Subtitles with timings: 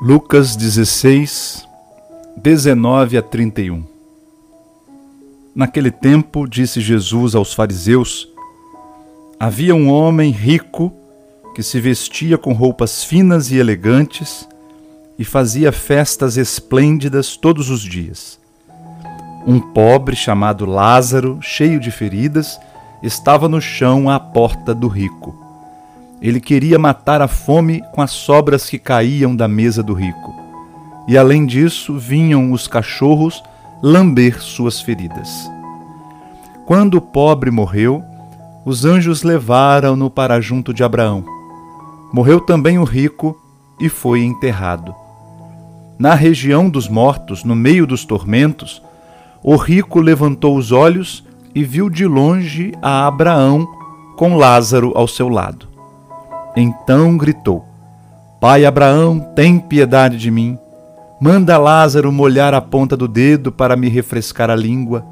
[0.00, 1.68] Lucas 16,
[2.36, 3.84] 19 a 31
[5.54, 8.28] Naquele tempo, disse Jesus aos fariseus:
[9.38, 10.92] Havia um homem rico
[11.54, 14.48] que se vestia com roupas finas e elegantes
[15.18, 18.40] e fazia festas esplêndidas todos os dias.
[19.46, 22.58] Um pobre chamado Lázaro, cheio de feridas,
[23.02, 25.41] estava no chão à porta do rico.
[26.22, 30.32] Ele queria matar a fome com as sobras que caíam da mesa do rico.
[31.08, 33.42] E além disso, vinham os cachorros
[33.82, 35.50] lamber suas feridas.
[36.64, 38.04] Quando o pobre morreu,
[38.64, 41.24] os anjos levaram-no para junto de Abraão.
[42.12, 43.36] Morreu também o rico
[43.80, 44.94] e foi enterrado.
[45.98, 48.80] Na região dos mortos, no meio dos tormentos,
[49.42, 53.66] o rico levantou os olhos e viu de longe a Abraão
[54.16, 55.71] com Lázaro ao seu lado.
[56.56, 57.64] Então gritou:
[58.40, 60.58] Pai Abraão, tem piedade de mim.
[61.20, 65.06] Manda Lázaro molhar a ponta do dedo para me refrescar a língua,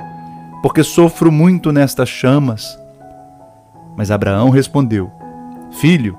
[0.62, 2.76] porque sofro muito nestas chamas.
[3.96, 5.10] Mas Abraão respondeu:
[5.70, 6.18] Filho,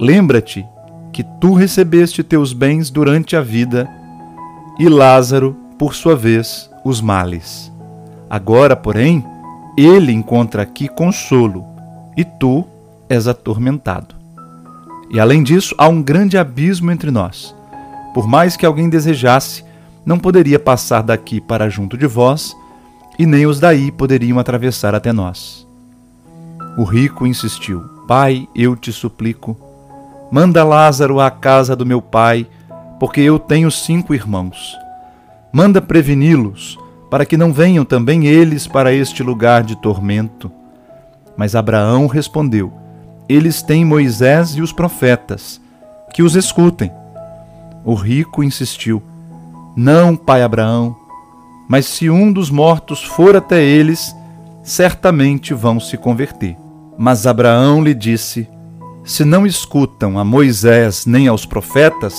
[0.00, 0.66] lembra-te
[1.12, 3.88] que tu recebeste teus bens durante a vida,
[4.78, 7.72] e Lázaro, por sua vez, os males.
[8.28, 9.24] Agora, porém,
[9.78, 11.64] ele encontra aqui consolo,
[12.16, 12.66] e tu
[13.08, 14.15] és atormentado.
[15.10, 17.54] E além disso, há um grande abismo entre nós.
[18.12, 19.64] Por mais que alguém desejasse,
[20.04, 22.56] não poderia passar daqui para junto de vós,
[23.18, 25.66] e nem os daí poderiam atravessar até nós.
[26.76, 29.56] O rico insistiu: Pai, eu te suplico,
[30.30, 32.46] manda Lázaro à casa do meu pai,
[33.00, 34.76] porque eu tenho cinco irmãos.
[35.52, 36.78] Manda preveni-los
[37.10, 40.50] para que não venham também eles para este lugar de tormento.
[41.36, 42.72] Mas Abraão respondeu:
[43.28, 45.60] Eles têm Moisés e os profetas,
[46.14, 46.90] que os escutem.
[47.84, 49.02] O rico insistiu:
[49.76, 50.96] Não, pai Abraão,
[51.68, 54.14] mas se um dos mortos for até eles,
[54.62, 56.56] certamente vão se converter.
[56.96, 58.48] Mas Abraão lhe disse:
[59.04, 62.14] Se não escutam a Moisés nem aos profetas,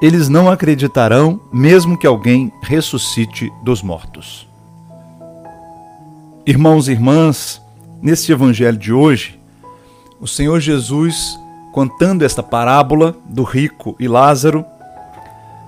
[0.00, 4.48] eles não acreditarão, mesmo que alguém ressuscite dos mortos.
[6.44, 7.62] Irmãos e irmãs,
[8.00, 9.40] neste evangelho de hoje,
[10.22, 11.38] o Senhor Jesus,
[11.72, 14.64] contando esta parábola do rico e Lázaro,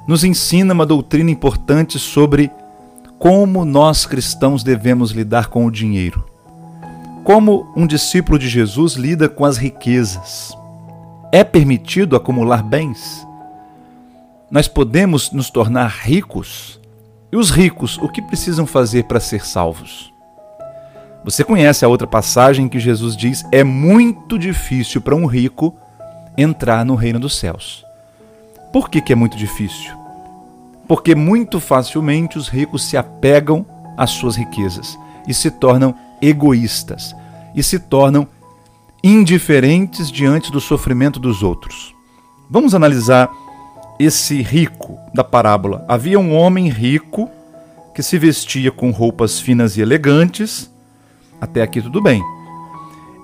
[0.08, 2.50] nos ensina uma doutrina importante sobre
[3.18, 6.24] como nós cristãos devemos lidar com o dinheiro.
[7.22, 10.56] Como um discípulo de Jesus lida com as riquezas.
[11.32, 13.26] É permitido acumular bens?
[14.54, 16.80] nós podemos nos tornar ricos?
[17.32, 20.13] E os ricos, o que precisam fazer para ser salvos?
[21.24, 25.74] Você conhece a outra passagem que Jesus diz: é muito difícil para um rico
[26.36, 27.84] entrar no reino dos céus.
[28.72, 29.92] Por que, que é muito difícil?
[30.86, 33.64] Porque muito facilmente os ricos se apegam
[33.96, 37.14] às suas riquezas e se tornam egoístas
[37.54, 38.26] e se tornam
[39.02, 41.94] indiferentes diante do sofrimento dos outros.
[42.50, 43.30] Vamos analisar
[43.98, 45.84] esse rico da parábola.
[45.88, 47.30] Havia um homem rico
[47.94, 50.70] que se vestia com roupas finas e elegantes,
[51.44, 52.22] até aqui tudo bem,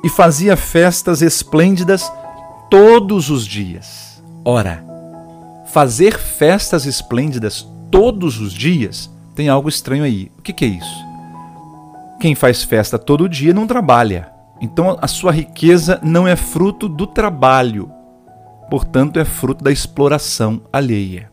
[0.04, 2.10] e fazia festas esplêndidas
[2.70, 4.22] todos os dias.
[4.44, 4.84] Ora,
[5.66, 10.30] fazer festas esplêndidas todos os dias tem algo estranho aí.
[10.38, 11.04] O que, que é isso?
[12.20, 14.30] Quem faz festa todo dia não trabalha.
[14.60, 17.90] Então a sua riqueza não é fruto do trabalho,
[18.68, 21.30] portanto é fruto da exploração alheia.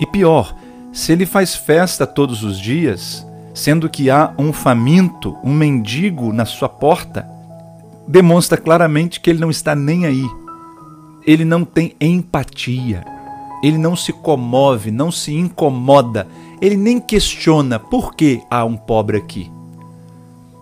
[0.00, 0.54] E pior,
[0.92, 3.27] se ele faz festa todos os dias,
[3.58, 7.28] sendo que há um faminto, um mendigo na sua porta,
[8.06, 10.24] demonstra claramente que ele não está nem aí.
[11.26, 13.04] Ele não tem empatia.
[13.60, 16.28] Ele não se comove, não se incomoda.
[16.62, 19.50] Ele nem questiona por que há um pobre aqui.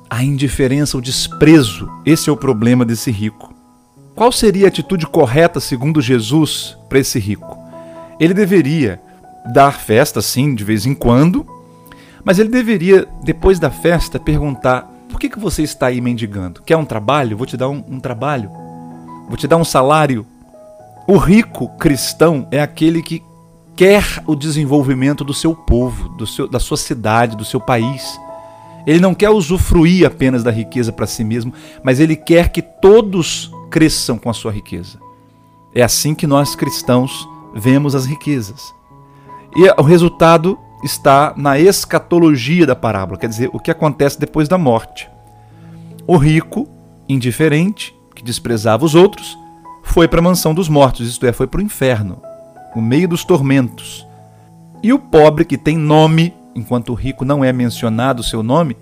[0.08, 3.52] A indiferença, o desprezo, esse é o problema desse rico.
[4.14, 7.58] Qual seria a atitude correta, segundo Jesus, para esse rico?
[8.18, 8.98] Ele deveria
[9.52, 11.55] dar festa, sim, de vez em quando,
[12.26, 16.60] mas ele deveria, depois da festa, perguntar: por que, que você está aí mendigando?
[16.60, 17.36] Quer um trabalho?
[17.36, 18.50] Vou te dar um, um trabalho.
[19.28, 20.26] Vou te dar um salário.
[21.06, 23.22] O rico cristão é aquele que
[23.76, 28.18] quer o desenvolvimento do seu povo, do seu, da sua cidade, do seu país.
[28.84, 31.52] Ele não quer usufruir apenas da riqueza para si mesmo,
[31.84, 34.98] mas ele quer que todos cresçam com a sua riqueza.
[35.72, 38.74] É assim que nós cristãos vemos as riquezas.
[39.54, 44.58] E o resultado está na escatologia da parábola, quer dizer, o que acontece depois da
[44.58, 45.08] morte.
[46.06, 46.68] O rico,
[47.08, 49.36] indiferente, que desprezava os outros,
[49.82, 52.20] foi para a mansão dos mortos, isto é, foi para o inferno.
[52.74, 54.06] no meio dos tormentos.
[54.82, 58.76] E o pobre que tem nome, enquanto o rico não é mencionado o seu nome,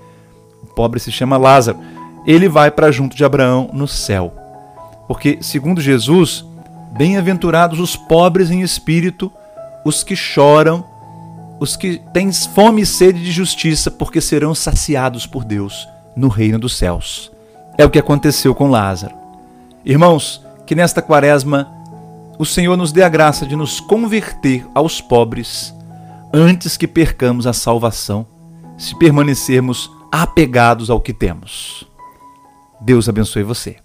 [0.62, 1.78] o pobre se chama Lázaro,
[2.26, 4.34] ele vai para junto de Abraão no céu.
[5.06, 6.44] Porque, segundo Jesus,
[6.96, 9.30] bem-aventurados os pobres em espírito,
[9.84, 10.84] os que choram,
[11.60, 16.58] os que têm fome e sede de justiça, porque serão saciados por Deus no reino
[16.58, 17.30] dos céus.
[17.76, 19.14] É o que aconteceu com Lázaro.
[19.84, 21.68] Irmãos, que nesta quaresma
[22.38, 25.74] o Senhor nos dê a graça de nos converter aos pobres
[26.32, 28.26] antes que percamos a salvação,
[28.76, 31.86] se permanecermos apegados ao que temos.
[32.80, 33.83] Deus abençoe você.